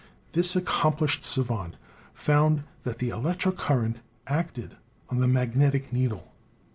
[0.31, 1.75] This accomplished savant
[2.11, 4.75] found that the electric current acted
[5.11, 6.33] on the magnetic needle.